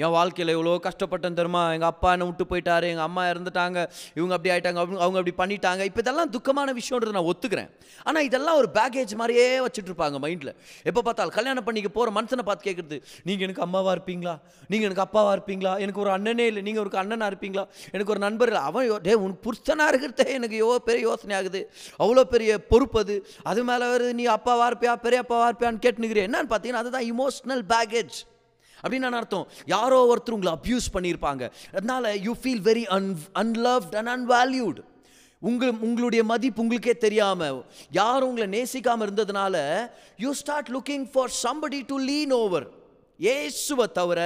[0.02, 1.62] என் வாழ்க்கையில் எவ்வளோ கஷ்டப்பட்டேன் தெரியுமா?
[1.74, 3.78] எங்கள் அப்பா என்னை விட்டு போயிட்டாரு எங்கள் அம்மா இறந்துட்டாங்க
[4.18, 5.82] இவங்க அப்படி ஆகிட்டாங்க அவங்க அவங்க அப்படி பண்ணிட்டாங்க.
[5.90, 7.70] இப்போ இதெல்லாம் துக்கமான விஷயன்றது நான் ஒத்துக்கிறேன்.
[8.06, 10.52] ஆனால் இதெல்லாம் ஒரு பேக்கேஜ் மாதிரியே வச்சுட்ருப்பாங்க மைண்டில்
[10.88, 12.98] எப்போ பார்த்தாலும் கல்யாணம் பண்ணிக்க போகிற மனுஷனை பார்த்து கேட்குறது
[13.28, 14.34] நீங்கள் எனக்கு அம்மாவாக இருப்பீங்களா?
[14.70, 15.74] நீங்கள் எனக்கு அப்பாவாக இருப்பீங்களா?
[15.84, 16.64] எனக்கு ஒரு அண்ணனே இல்லை.
[16.70, 17.66] நீங்கள் ஒரு அண்ணனாக இருப்பீங்களா?
[17.94, 18.64] எனக்கு ஒரு நண்பர் இல்லை.
[18.70, 21.60] அவன் டே உன் உனக்கு புருஷனாக இருக்கிறதே எனக்கு எவ்வளோ பெரிய யோசனை ஆகுது.
[22.02, 23.16] அவ்வளோ பெரிய பொறுப்பு அது.
[23.50, 28.16] அது மேலே வருது நீ அப்பாவாக இருப்பியா பெரிய அப்பாவாக இருப்பியான்னு கேட்டுனுக்கிறேன் என்னன்னு பார்த்தீங்கன்னா அதுதான் இமோஷனல் பேக்கேஜ்
[28.82, 29.46] அப்படின்னு அர்த்தம்?
[29.74, 31.44] யாரோ ஒருத்தர் உங்களை அப்யூஸ் பண்ணியிருப்பாங்க.
[31.78, 33.08] அதனால you feel very un
[33.42, 34.80] unloved and unvalued
[35.42, 37.58] உங்கள் உங்களுடைய மதிப்பு உங்களுக்கே தெரியாமல்
[38.00, 39.56] யாரும் உங்களை நேசிக்காமல் இருந்ததுனால
[40.24, 42.66] you start looking for somebody to lean over
[43.20, 44.20] ஏசுவை தவிர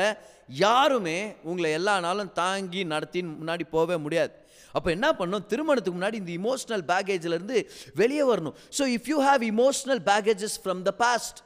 [0.64, 1.16] யாருமே
[1.50, 4.32] உங்களை எல்லா நாளும் தாங்கி நடத்தி முன்னாடி போகவே முடியாது.
[4.76, 7.58] அப்போ என்ன பண்ணணும் திருமணத்துக்கு முன்னாடி இந்த இமோஷனல் பேகேஜ்லேருந்து
[8.00, 8.56] வெளியே வரணும்.
[8.78, 11.38] So if you have emotional baggages from the past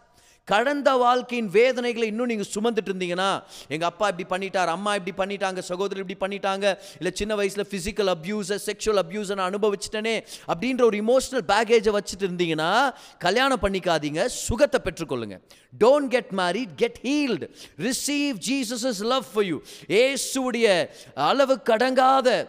[0.48, 6.00] கடந்த வாழ்க்கையின் வேதனைகளை இன்னும் நீங்கள் சுமந்துட்டு இருந்தீங்கன்னா எங்கள் அப்பா இப்படி பண்ணிட்டார் அம்மா இப்படி பண்ணிட்டாங்க சகோதரி
[6.00, 11.92] இப்படி பண்ணிட்டாங்க இல்லை சின்ன வயசில் ஃபிசிக்கல் அப்யூஸை செக்ஷுவல் அப்யூஸை நான் அனுபவிச்சிட்டேனே அப்படின்ற ஒரு இமோஷனல் பேகேஜை
[11.92, 15.40] வச்சுட்டு இருந்தீங்கன்னா கல்யாணம் பண்ணிக்காதீங்க சுகத்தை பெற்றுக்கொள்ளுங்க.
[15.80, 22.48] Don't get married get healed receive Jesus love for you ஏசுடைய அளவு கடங்காத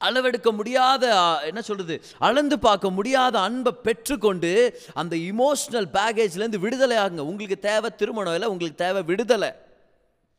[0.00, 1.04] அளவெடுக்க முடியாத
[1.50, 4.52] என்ன சொல்கிறது அளந்து பார்க்க முடியாத அன்பை பெற்றுக்கொண்டு
[4.94, 9.50] அந்த இமோஷனல் பேகேஜ்லேருந்து விடுதலை ஆகுங்க உங்களுக்கு தேவை திருமணம் இல்லை உங்களுக்கு தேவை விடுதலை.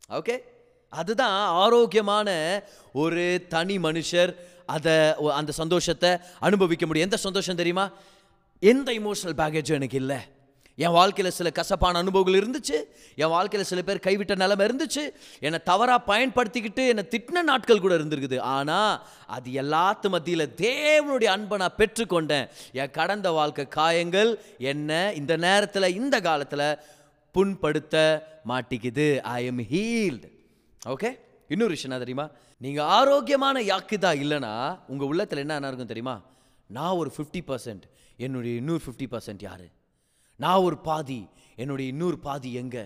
[0.09, 0.35] ஓகே
[0.89, 2.29] அதுதான் ஆரோக்கியமான
[2.93, 4.31] ஒரு தனி மனுஷர்
[4.65, 4.93] அதை
[5.39, 7.07] அந்த சந்தோஷத்தை அனுபவிக்க முடியும்.
[7.07, 7.85] எந்த சந்தோஷம் தெரியுமா?
[8.59, 10.19] எந்த இமோஷனல் பேகேஜும் எனக்கு இல்லை.
[10.83, 12.77] என் வாழ்க்கையில் சில கசப்பான அனுபவங்கள் இருந்துச்சு.
[13.21, 15.03] என் வாழ்க்கையில் சில பேர் கைவிட்ட நிலைமை இருந்துச்சு.
[15.45, 18.37] என்னை தவறாக பயன்படுத்திக்கிட்டு என்னை திட்டின நாட்கள் கூட இருந்திருக்குது.
[18.57, 18.93] ஆனால்
[19.35, 22.47] அது எல்லாத்து மத்தியில் தேவனுடைய அன்பை நான் பெற்றுக்கொண்டேன்.
[22.81, 24.31] என் கடந்த வாழ்க்கை காயங்கள்
[24.73, 26.67] என்ன இந்த நேரத்தில் இந்த காலத்தில்
[27.35, 27.95] புண்படுத்த
[28.51, 29.07] மாட்டிக்குது.
[29.37, 30.29] ஐ எம் ஹீல்டு
[30.93, 31.11] ஓகே
[31.53, 32.27] இன்னொரு விஷயம் என்ன தெரியுமா?
[32.65, 34.53] நீங்கள் ஆரோக்கியமான யாக்குதா இல்லைன்னா
[34.87, 36.15] உங்கள் உள்ளத்தில் என்ன என்ன இருக்கும் தெரியுமா?
[36.77, 37.85] நான் ஒரு ஃபிஃப்டி பர்சன்ட்
[38.25, 39.67] என்னுடைய இன்னொரு ஃபிஃப்டி பர்சன்ட் யார்?
[40.43, 41.21] நான் ஒரு பாதி
[41.61, 42.85] என்னுடைய இன்னொரு பாதி எங்கே?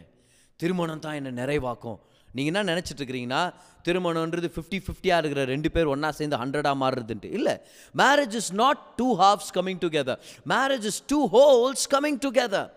[0.59, 1.99] திருமணம் தான் என்னை நிறைவாக்கும்.
[2.35, 3.41] நீங்கள் என்ன நினச்சிட்டு இருக்கிறீங்கன்னா
[3.85, 7.29] திருமணம்ன்றது ஃபிஃப்டி ஃபிஃப்டியாக இருக்கிற ரெண்டு பேர் ஒன்றா சேர்ந்து ஹண்ட்ரடாக மாறுறதுன்ட்டு.
[7.37, 7.53] இல்லை
[8.01, 10.19] marriage is not two halves coming together
[10.53, 12.69] marriage is two wholes coming together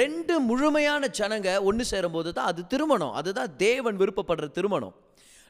[0.00, 3.14] ரெண்டு முழுமையான ஜனங்க ஒன்று சேரும்போது தான் அது திருமணம்.
[3.20, 4.94] அதுதான் தேவன் விருப்பப்படுற திருமணம்.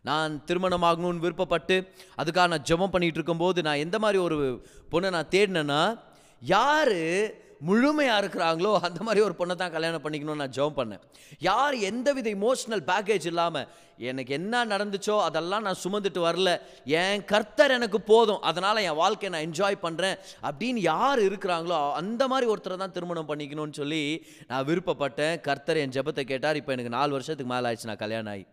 [0.08, 1.76] நான் திருமணம் ஆகணும்னு விருப்பப்பட்டு
[2.20, 4.36] அதுக்காக நான் ஜெபம் பண்ணிகிட்டு இருக்கும்போது நான் எந்த மாதிரி ஒரு
[4.92, 5.82] பொண்ணை நான் தேடினேன்னா
[6.42, 6.98] யார்
[7.66, 11.02] முழுமையாக இருக்கிறாங்களோ அந்த மாதிரி ஒரு பொண்ணை தான் கல்யாணம் பண்ணிக்கணும்னு நான் ஜெபம் பண்ணேன்.
[11.48, 13.68] யார் எந்த வித இமோஷனல் பேக்கேஜ் இல்லாமல்
[14.08, 16.50] எனக்கு என்ன நடந்துச்சோ அதெல்லாம் நான் சுமந்துட்டு வரல.
[17.00, 18.42] என் கர்த்தர் எனக்கு போதும்.
[18.50, 20.16] அதனால் என் வாழ்க்கையை நான் என்ஜாய் பண்ணுறேன்
[20.48, 24.02] அப்படின்னு யார் இருக்கிறாங்களோ அந்த மாதிரி ஒருத்தரை தான் திருமணம் பண்ணிக்கணும்னு சொல்லி
[24.50, 25.34] நான் விருப்பப்பட்டேன்.
[25.48, 26.60] கர்த்தர் என் ஜெபத்தை கேட்டார்.
[26.62, 28.46] இப்போ எனக்கு நாலு வருஷத்துக்கு மேலே ஆயிடுச்சு நான் கல்யாணம் ஆகி.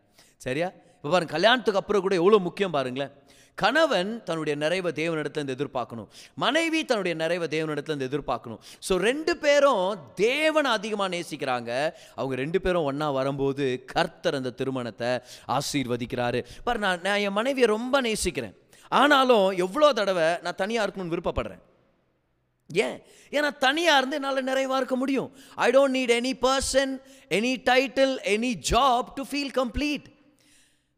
[0.47, 0.69] சரியா?
[0.97, 3.13] இப்போ பாருங்க கல்யாணத்துக்கு அப்புறம் கூட எவ்வளோ முக்கியம் பாருங்களேன்.
[3.55, 6.07] கணவன் தன்னுடைய நிறைவை தேவனிடத்துலேருந்து எதிர்பார்க்கணும்.
[6.35, 8.59] மனைவி தன்னுடைய நிறைவை தேவனிடத்துலேருந்து எதிர்பார்க்கணும்.
[8.87, 11.91] ஸோ ரெண்டு பேரும் தேவனை அதிகமாக நேசிக்கிறாங்க.
[12.15, 16.45] அவங்க ரெண்டு பேரும் ஒன்றா வரும்போது கர்த்தர் அந்த திருமணத்தை ஆசீர்வதிக்கிறாரு.
[16.63, 18.57] பாரு நான் நான் என் மனைவியை ரொம்ப நேசிக்கிறேன்.
[18.89, 21.63] ஆனாலும் எவ்வளோ தடவை நான் தனியாக இருக்கணும்னு விருப்பப்படுறேன்.
[22.69, 22.97] ஏன்?
[23.31, 25.29] ஏன்னா தனியாக இருந்து என்னால் நிறைவாக இருக்க முடியும்.
[25.55, 26.93] I don't need any person
[27.29, 30.05] any title any job to feel complete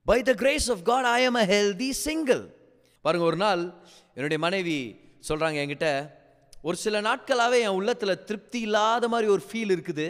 [0.09, 2.43] by the grace of God I am a healthy single
[3.05, 3.63] பாருங்கள் ஒரு நாள்
[4.17, 4.77] என்னுடைய மனைவி
[5.29, 5.87] சொல்கிறாங்க என்கிட்ட
[6.67, 10.07] ஒரு சில நாட்களாகவே என் உள்ளத்தில் திருப்தி இல்லாத மாதிரி ஒரு ஃபீல் இருக்குது.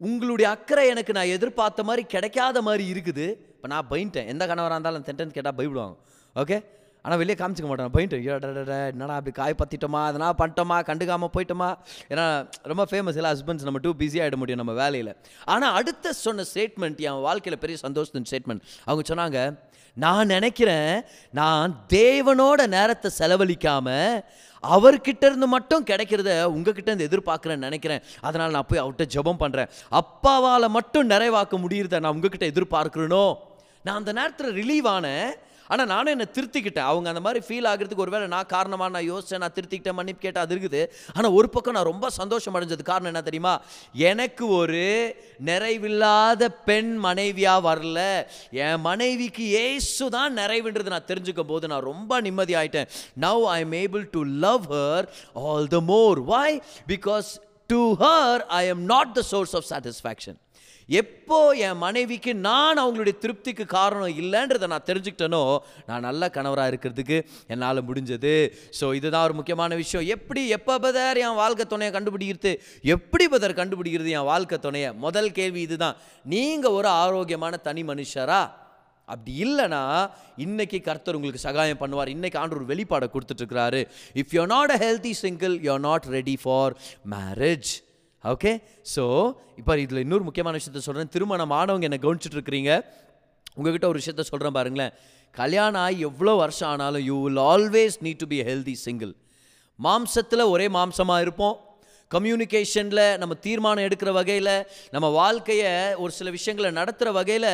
[0.00, 3.26] உங்களுடைய அக்கறை எனக்கு நான் எதிர்பார்த்த மாதிரி கிடைக்காத மாதிரி இருக்குது.
[3.54, 5.96] இப்போ நான் பயின்ட்டேன் எந்த கணவராக இருந்தாலும் சென்டென்ஸ் கேட்டால் பயப்படுவாங்க.
[6.36, 6.58] ஓகே
[7.04, 7.92] ஆனால் வெளியே காமிச்சிக்க மாட்டேன்.
[7.96, 8.16] போயிட்டு
[8.92, 10.76] என்னடா அப்படி காய் பற்றிட்டோமா அதனால் பண்ணிட்டோமா?
[10.88, 11.68] கண்டுக்காமல் போயிட்டோமா?
[12.12, 12.26] ஏன்னா
[12.70, 15.12] ரொம்ப ஃபேமஸ் இல்லை ஹஸ்பண்ட்ஸ் நம்ம டூ பிஸி ஆகிட முடியும் நம்ம வேலையில்.
[15.54, 19.40] ஆனால் அடுத்த சொன்ன ஸ்டேட்மெண்ட் என் வாழ்க்கையில் பெரிய சந்தோஷத்தின் ஸ்டேட்மெண்ட் அவங்க சொன்னாங்க
[20.04, 20.92] நான் நினைக்கிறேன்
[21.38, 24.20] நான் தேவனோட நேரத்தை செலவழிக்காமல்
[24.74, 28.02] அவர்கிட்ட இருந்து மட்டும் கிடைக்கிறத உங்ககிட்ட இருந்து எதிர்பார்க்குறேன்னு நினைக்கிறேன்.
[28.28, 33.26] அதனால் நான் போய் அவர்கிட்ட ஜெபம் பண்ணுறேன் அப்பாவால் மட்டும் நிறைவாக்க முடியுறத நான் உங்ககிட்ட எதிர்பார்க்குறேனோ?
[33.86, 35.28] நான் அந்த நேரத்தில் ரிலீவ் ஆனேன்.
[35.72, 36.88] ஆனால் நானும் என்னை திருத்திக்கிட்டேன்.
[36.90, 40.54] அவங்க அந்த மாதிரி ஃபீல் ஆகிறதுக்கு ஒருவேளை நான் காரணமாக நான் யோசித்தேன் நான் திருத்திக்கிட்டேன் மன்னிப்பு கேட்டேன் அது
[40.56, 40.82] இருக்குது.
[41.16, 43.54] ஆனால் ஒரு பக்கம் நான் ரொம்ப சந்தோஷம் அடைஞ்சது காரணம் என்ன தெரியுமா?
[44.10, 44.84] எனக்கு ஒரு
[45.50, 47.98] நிறைவில்லாத பெண் மனைவியாக வரல.
[48.66, 52.88] என் மனைவிக்கு ஏசு தான் நிறைவுன்றது நான் தெரிஞ்சுக்கும் போது நான் ரொம்ப நிம்மதி ஆயிட்டேன்.
[53.26, 55.06] Now I am able to love her
[55.44, 56.58] all the more why
[56.92, 57.30] because
[57.72, 60.38] to her I am not the source of satisfaction
[60.88, 65.40] எப்போ என் மனைவிக்கு நான் அவங்களுடைய திருப்திக்கு காரணம் இல்லைன்றதை நான் தெரிஞ்சுக்கிட்டேனோ
[65.88, 67.16] நான் நல்ல கணவராக இருக்கிறதுக்கு
[67.52, 68.32] என்னால் முடிஞ்சது.
[68.78, 70.06] ஸோ இதுதான் ஒரு முக்கியமான விஷயம்.
[70.16, 72.52] எப்படி எப்போ பதர் என் வாழ்க்கை துணையை கண்டுபிடிக்கிறது?
[72.94, 74.92] எப்படி பதர் கண்டுபிடிக்கிறது என் வாழ்க்கை துணையை?
[75.04, 75.98] முதல் கேள்வி இதுதான்.
[76.24, 78.40] நீங்கள் ஒரு ஆரோக்கியமான தனி மனுஷரா?
[79.08, 79.82] அப்படி இல்லைன்னா
[80.46, 82.12] இன்னைக்கு கர்த்தர் உங்களுக்கு சகாயம் பண்ணுவார்.
[82.16, 83.82] இன்னைக்கு ஆண்டு ஒரு வெளிப்பாடை கொடுத்துட்ருக்கிறாரு
[84.22, 86.74] if you not a healthy single you are not ready for
[87.14, 87.70] marriage
[88.24, 88.52] okay
[88.94, 89.02] so
[89.60, 92.72] இப்போ இதில் இன்னொரு முக்கியமான விஷயத்த சொல்கிறேன் திருமணம் ஆனவங்க என்னை கவனிச்சிட்டு இருக்கிறீங்க
[93.58, 94.92] உங்ககிட்ட ஒரு விஷயத்த சொல்கிறேன் பாருங்களேன்.
[95.34, 99.12] கல்யாணம் ஆகி எவ்வளோ வருஷம் ஆனாலும் you will always need to be healthy single
[99.78, 101.56] மாம்சத்தில் ஒரே மாம்சமாக இருப்போம்.
[102.10, 104.54] கம்யூனிகேஷனில் நம்ம தீர்மானம் எடுக்கிற வகையில்
[104.94, 107.50] நம்ம வாழ்க்கையை ஒரு சில விஷயங்களை நடத்துகிற வகையில்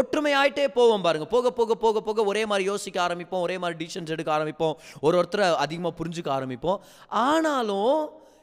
[0.00, 3.44] ஒற்றுமையாயிட்டே போவோம் பாருங்கள் போக போக போக போக ஒரே மாதிரி யோசிக்க ஆரம்பிப்போம்.
[3.46, 4.76] ஒரே மாதிரி டிசிஷன்ஸ் எடுக்க ஆரம்பிப்போம்.
[5.00, 6.78] ஒரு ஒருத்தரை அதிகமாக புரிஞ்சுக்க ஆரம்பிப்போம்.
[7.08, 7.96] ஆனாலும்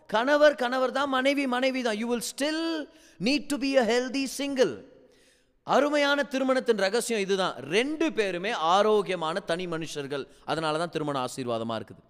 [0.09, 1.97] கணவர் கணவர் தான் மனைவி மனைவி தான்.
[2.01, 2.63] You will still
[3.27, 4.73] need to be a healthy single
[5.67, 7.55] அருமையான திருமணத்தின் ரகசியம் இதுதான்.
[7.75, 10.23] ரெண்டு பேருமே ஆரோக்கியமான தனி மனுஷர்கள்.
[10.51, 12.01] அதனால தான் திருமணம் ஆசீர்வாதமாக இருக்குது.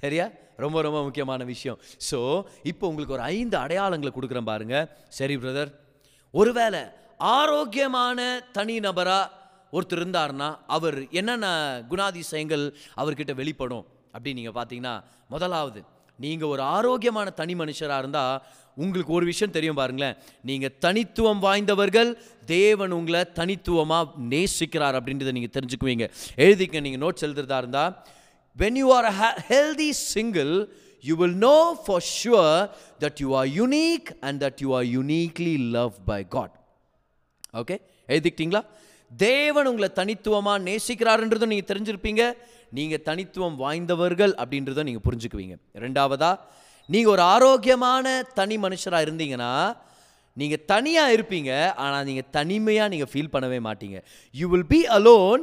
[0.00, 0.26] சரியா?
[0.64, 1.78] ரொம்ப ரொம்ப முக்கியமான விஷயம்.
[2.08, 2.18] ஸோ
[2.70, 4.76] இப்போ உங்களுக்கு ஒரு ஐந்து அடையாளங்களை கொடுக்குறேன் பாருங்க.
[5.18, 5.70] சரி பிரதர்
[6.34, 6.82] ஒருவேளை
[7.36, 8.18] ஆரோக்கியமான
[8.56, 9.30] தனி நபராக
[9.76, 11.46] ஒருத்தர் இருந்தாருன்னா அவர் என்னென்ன
[11.92, 12.64] குணாதிசயங்கள்
[13.00, 14.94] அவர்கிட்ட வெளிப்படும் அப்படின்னு நீங்கள் பார்த்தீங்கன்னா
[15.34, 15.80] முதலாவது
[16.18, 18.42] நீங்கள் ஒரு ஆரோக்கியமான தனி மனுஷராக இருந்தால்
[18.76, 20.16] உங்களுக்கு ஒரு விஷயம் தெரியும் பாருங்களேன்.
[20.42, 22.10] நீங்கள் தனித்துவம் வாய்ந்தவர்கள்
[22.46, 26.10] தேவன் உங்களை தனித்துவமாக நேசிக்கிறார் அப்படின்றத நீங்கள் தெரிஞ்சுக்குவீங்க.
[26.36, 28.04] எழுதிக்க நீங்கள் நோட்ஸ் எழுதுறதா இருந்தால்
[28.58, 30.54] when you are a ha- healthy single
[31.04, 32.68] you will know for sure
[33.00, 36.24] that you are unique and that you are uniquely loved by
[37.52, 37.76] okay
[38.08, 38.62] எழுதிக்கிட்டீங்களா?
[39.10, 42.22] தேவன் உங்களை தனித்துவமாக நேசிக்கிறாருன்றதும் நீங்கள் தெரிஞ்சிருப்பீங்க.
[42.78, 45.54] நீங்கள் தனித்துவம் வாய்ந்தவர்கள் அப்படின்றத நீங்கள் புரிஞ்சுக்குவீங்க.
[45.84, 46.32] ரெண்டாவதா
[46.88, 48.06] நீங்கள் ஒரு ஆரோக்கியமான
[48.38, 49.52] தனி மனுஷராக இருந்தீங்கன்னா
[50.40, 51.52] நீங்கள் தனியாக இருப்பீங்க
[51.84, 53.98] ஆனால் நீங்கள் தனிமையாக நீங்கள் ஃபீல் பண்ணவே மாட்டீங்க.
[54.34, 55.42] You will be alone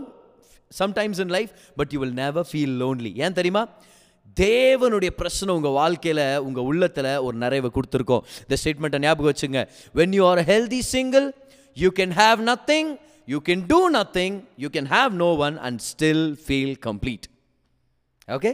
[0.80, 3.64] sometimes in life but you will never feel lonely ஏன் தெரியுமா?
[4.38, 8.24] தேவனுடைய பிரச்சனை உங்கள் வாழ்க்கையில் உங்கள் உள்ளத்தில் ஒரு நிறைவை கொடுத்துருக்கோம்.
[8.46, 9.62] இந்த ஸ்டேட்மெண்ட்டை ஞாபகம் வச்சுங்க.
[10.00, 11.28] When you are healthy single
[11.78, 12.90] you can have nothing
[13.28, 17.26] you can do nothing you can have no one and still feel complete
[18.28, 18.52] okay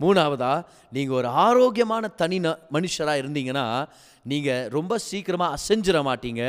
[0.00, 0.50] மூணாவதா
[0.92, 3.64] நீங்கள் ஒரு ஆரோக்கியமான தனி ந மனுஷராக இருந்தீங்கன்னா
[4.22, 6.42] நீங்கள் ரொம்ப சீக்கிரமாக அசைஞ்சிட மாட்டீங்க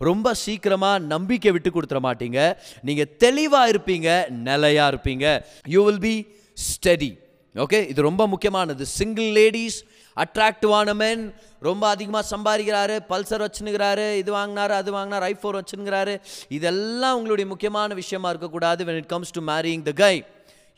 [0.00, 2.40] ரொம்ப சீக்கிரமாக நம்பிக்கை விட்டு கொடுத்துட மாட்டீங்க
[2.82, 5.26] நீங்கள் தெளிவாக இருப்பீங்க நிலையாக இருப்பீங்க.
[5.66, 6.14] You will be
[6.58, 7.10] steady
[7.54, 8.86] okay இது ரொம்ப முக்கியமானது.
[8.86, 9.84] சிங்கிள் லேடிஸ்
[10.16, 17.46] அட்ராக்டிவான மென் ரொம்ப அதிகமாக சம்பாதிக்கிறாரு பல்சர் வச்சுனுக்கிறாரு இது வாங்கினாரு அது வாங்கினார் ஐஃபோர் வச்சுனுங்கிறாரு இதெல்லாம் உங்களுடைய
[17.46, 20.24] முக்கியமான விஷயமா இருக்கக்கூடாது when it comes to marrying the guy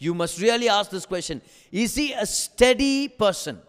[0.01, 3.61] you must really ask this question is he a steady person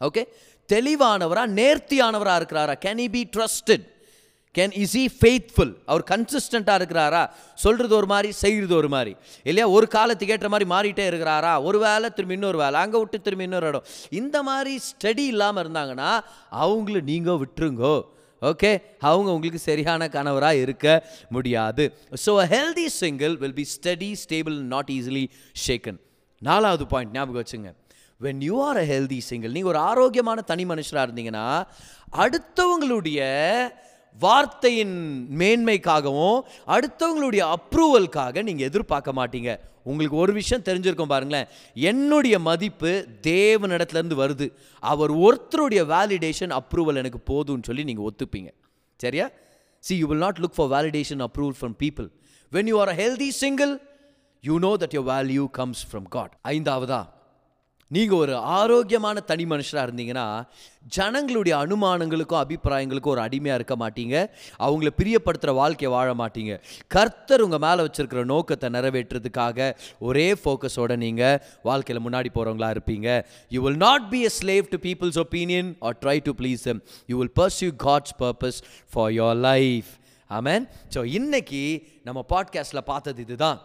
[0.00, 0.24] okay
[0.68, 2.74] தெளிவானவரா நேர்த்தியானவராக இருக்கிறாரா?
[2.84, 3.89] Can he be trusted
[4.58, 7.22] can is he faithful அவர் கன்சிஸ்டண்ட்டாக இருக்கிறாரா?
[7.64, 9.12] சொல்கிறது ஒரு மாதிரி செய்கிறது ஒரு மாதிரி.
[9.48, 9.66] இல்லையா?
[9.76, 11.52] ஒரு காலத்துக்கு ஏற்ற மாதிரி மாறிட்டே இருக்கிறாரா?
[11.68, 13.84] ஒரு வேலை திரும்பி இன்னொரு வேலை அங்கே விட்டு திரும்பி இன்னொரு இடம்.
[14.20, 16.10] இந்த மாதிரி ஸ்டடி இல்லாமல் இருந்தாங்கன்னா
[16.64, 17.94] அவங்கள நீங்கள் விட்டுருங்கோ.
[18.42, 18.70] ஓகே
[19.08, 20.86] அவங்க உங்களுக்கு சரியான கணவராக இருக்க
[21.36, 21.84] முடியாது.
[22.24, 25.24] So a healthy single will be steady stable not easily
[25.66, 26.00] shaken
[26.42, 27.70] நாலாவது பாயிண்ட் ஞாபகம் வச்சுங்க.
[28.20, 31.46] When you are a healthy single நீங்கள் ஒரு ஆரோக்கியமான தனி மனுஷராக இருந்தீங்கன்னா
[32.24, 33.20] அடுத்தவங்களுடைய
[34.22, 34.96] வார்த்தையின்
[35.40, 36.38] மேன்மைக்காகவும்
[36.74, 39.50] அடுத்தவங்களுடைய அப்ரூவலுக்காக நீங்கள் எதிர்பார்க்க மாட்டீங்க.
[39.90, 41.46] உங்களுக்கு ஒரு விஷயம் தெரிஞ்சிருக்கும் பாருங்களேன்.
[41.90, 42.90] என்னுடைய மதிப்பு
[43.28, 44.46] தேவனிடத்துலேருந்து வருது.
[44.92, 48.50] அவர் ஒருத்தருடைய வேலிடேஷன் அப்ரூவல் எனக்கு போதும்னு சொல்லி நீங்கள் ஒத்துப்பீங்க.
[49.04, 49.28] சரியா?
[49.84, 52.08] See you will not look for validation approval from people
[52.52, 53.72] when you are healthy single
[54.44, 57.00] you know that your value comes from God ஐந்தாவதா?
[57.94, 60.26] நீங்கள் ஒரு ஆரோக்கியமான தனி மனுஷராக இருந்தீங்கன்னா
[60.96, 64.14] ஜனங்களுடைய அனுமானங்களுக்கும் அபிப்பிராயங்களுக்கும் ஒரு அடிமையாக இருக்க மாட்டீங்க.
[64.58, 66.52] அவங்கள பிரியப்படுத்துகிற வாழ்க்கையை வாழ மாட்டீங்க.
[66.88, 73.08] கர்த்தர் உங்கள் மேலே வச்சுருக்கிற நோக்கத்தை நிறைவேற்றுறதுக்காக ஒரே ஃபோக்கஸோட நீங்கள் வாழ்க்கையில் முன்னாடி போகிறவங்களா இருப்பீங்க.
[73.48, 76.80] You will not be a slave to people's opinion or try to please them.
[77.06, 78.60] You will pursue God's purpose
[78.92, 79.90] for your life
[80.30, 81.62] amen so இன்னைக்கு
[82.04, 83.60] நம்ம பாட்காஸ்ட்டில் பார்த்தது இதுதான்.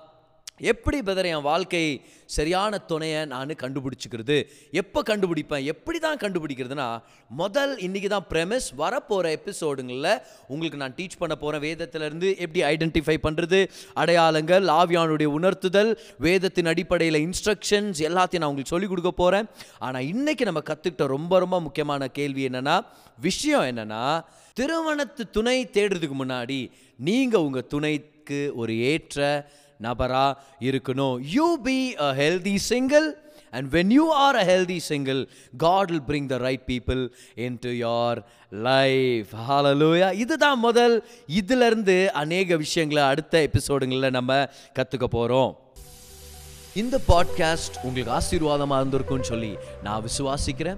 [0.59, 1.81] எப்படி பிரதர் என் வாழ்க்கை
[2.25, 4.37] சரியான துணையை நான் கண்டுபிடிச்சிக்கிறது?
[4.71, 5.63] எப்போ கண்டுபிடிப்பேன்?
[5.63, 6.85] எப்படி தான் கண்டுபிடிக்கிறதுனா
[7.31, 10.09] முதல் இன்றைக்கி தான் ப்ரெமிஸ் வரப்போகிற எபிசோடுங்களில்
[10.47, 13.59] உங்களுக்கு நான் டீச் பண்ண போகிறேன் வேதத்திலேருந்து எப்படி ஐடென்டிஃபை பண்ணுறது
[13.93, 20.63] அடையாளங்கள் ஆவியானுடைய உணர்த்துதல் வேதத்தின் அடிப்படையில் இன்ஸ்ட்ரக்ஷன்ஸ் எல்லாத்தையும் நான் உங்களுக்கு சொல்லிக் கொடுக்க போகிறேன் ஆனால் இன்றைக்கி நம்ம
[20.65, 22.77] கற்றுக்கிட்ட ரொம்ப ரொம்ப முக்கியமான கேள்வி என்னென்னா
[23.19, 24.03] விஷயம் என்னென்னா
[24.57, 26.59] திருமணத்து துணை தேடுறதுக்கு முன்னாடி
[26.99, 29.19] நீங்கள் உங்கள் துணைக்கு ஒரு ஏற்ற
[29.83, 31.17] நபரா இருக்கணும்.
[31.35, 33.07] You be a healthy single
[33.51, 37.09] and when you are a healthy single God will bring the right people
[37.59, 40.95] into your life hallelujah இதுதான் முதல்.
[41.27, 44.47] இதிலிருந்து அநேக விஷயங்களை அடுத்த எபிசோடுங்களில் நம்ம
[44.79, 45.59] கற்றுக்க போகிறோம்
[46.73, 50.77] இந்த பாட்காஸ்ட் உங்களுக்கு ஆசீர்வாதமாக இருந்திருக்கும்னு சொல்லி நான் விசுவாசிக்கிறேன்.